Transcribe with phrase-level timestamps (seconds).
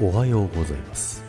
[0.00, 1.22] おはようございます。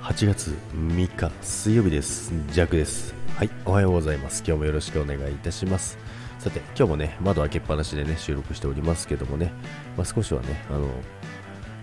[0.00, 2.32] 8月3日水曜日です。
[2.50, 3.14] ジャックです。
[3.36, 4.42] はいおはようございます。
[4.46, 5.98] 今日もよろしくお願いいたします。
[6.38, 9.52] さて今日もね窓開けっぱなしでね収録しておりますけどもね、
[9.98, 10.88] まあ、少しはねあの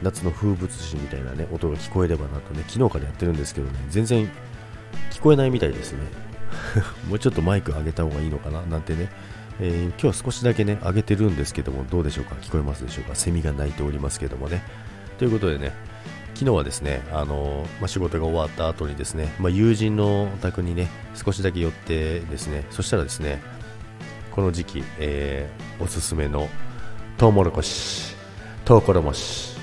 [0.00, 4.30] 夏の風物詩みたいなね音が聞こえればなとね昨日からやってるんですけどね全然
[5.10, 5.98] 聞こえないみたいですね。
[7.10, 9.10] もうちょっとマイク上げた方がいいのかななんてね。
[9.58, 12.36] えー、今日は少しだけね、上げてるんですけども、どうでしょうか？
[12.42, 13.14] 聞こえますでしょうか？
[13.14, 14.62] セミが鳴いておりますけどもね。
[15.18, 15.72] ということでね、
[16.36, 23.40] 昨日はですね、あのまあ、仕事が終わった後にですね、まあ、友人のお宅にね、少しだけ寄ってですね、そしたらですね、
[24.32, 26.46] この時期、えー、おすすめの
[27.16, 28.14] トウモロコシ、
[28.66, 29.56] トウコロモシ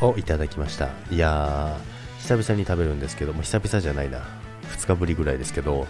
[0.00, 0.88] をいただきました。
[1.08, 4.22] いやー、久々に食べるんですけども、久々じゃないな。
[4.72, 5.86] 2日ぶりぐらいですけど、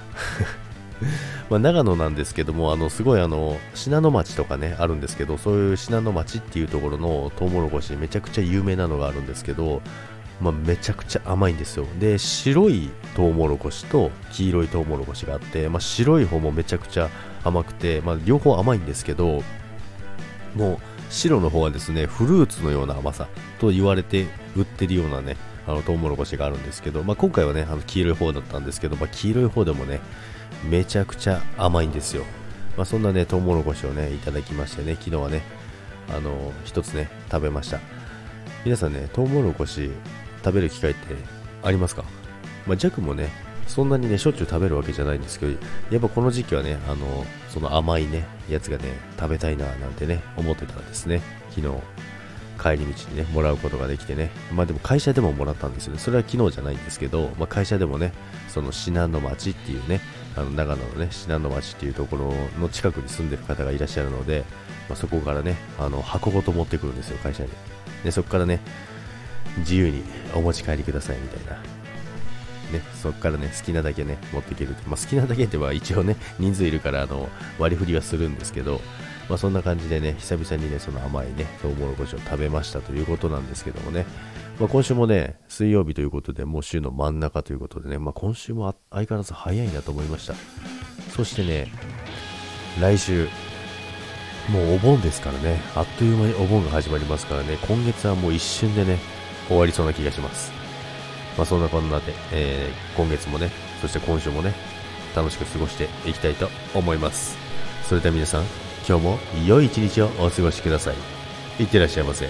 [1.50, 9.82] ま、長野なんですけども、あのすごいあの信濃町とかねあるんですけど、そういう信濃町っていうところのトウモロコシ、めちゃくちゃ有名なのがあるんですけど、
[10.40, 11.86] まあ、めちゃくちゃ甘いんですよ。
[11.98, 17.08] で、白いトウモロコシと黄色いトウモロコシがあって、まあ、白い方もめちゃくちゃ
[17.42, 19.42] 甘くて、まあ、両方甘いんですけど、
[20.54, 20.78] もう
[21.10, 23.28] 白の方はですね、フルーツのような甘さ
[23.60, 25.36] と言われて売ってるようなね、
[25.66, 30.00] あのトウモロコシがあるんですけど、まあ、今回はね、あの黄色い方だったんですけど、まあ、黄色い方でもね、
[30.68, 32.24] めちゃくちゃ甘いんですよ。
[32.76, 35.42] まあ、そんなね、トウモロコシをね、いただきましてね、昨日はね、
[36.08, 37.80] あの、一つね、食べました。
[38.64, 39.90] 皆さんね、トウモロコシ
[40.44, 41.14] 食べる機会って
[41.62, 42.04] ありますか？
[42.66, 43.30] まあ、ジャクもね、
[43.66, 45.52] そんなにね、しょっちゅう食べるわけじゃないんですけど、
[45.90, 48.84] やっぱこの時期はね、あの、その甘いね、やつがね、
[49.18, 51.22] 食べたいな、なんてね、思ってたんですね。
[51.50, 51.74] 昨日、
[52.56, 54.30] 帰り道にね、もらうことができてね。
[54.52, 55.98] まあでも会社でももらったんですよね。
[55.98, 58.12] それは昨日じゃないんですけど、まあ会社でもね、
[58.48, 60.00] その信濃町っていうね、
[60.36, 64.44] あの長野のね、信濃町っていうところの近くに住んでる方がいらっしゃるので、
[64.88, 67.50] まあ、そこからね、あの箱ごと持ってくるんですよ、会社に。
[68.04, 68.60] で、そこからね、
[69.58, 70.02] 自由に
[70.34, 71.75] お持ち帰りくださいみたいな。
[72.72, 74.74] ね、そこからね、好きなだけね、持っていける。
[74.86, 77.28] まあ、好きなだけっては一応ね、 人数いるから、あの、
[77.58, 78.80] 割り振りはするんですけど、
[79.28, 84.06] まあ、そんな感じでね、久々にね、その甘いね、トウモロコシを食べましたということなんですけどもね、
[84.58, 90.34] まあ、今週もね、水曜日ということで、もう週の真ん中ということでね、まあ、今週も相変わらず早いなと思いました。
[91.14, 91.70] そしてね、
[92.80, 93.28] 来週、
[94.48, 98.98] もうお盆ですからね、あっという間にお盆が始まりますからね、今月はもう一瞬でね、
[99.48, 100.65] 終わりそうな気がします。
[101.36, 104.54] まあ、そんなこんなで、えー、今月もね、そして今週もね、
[105.14, 107.36] 楽しく過ごしていきたいと思います。
[107.84, 108.44] それでは皆さん、
[108.88, 111.62] 今日も良い一日をお過ごしください。
[111.62, 112.28] いってらっしゃいませ。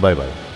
[0.00, 0.47] バイバイ。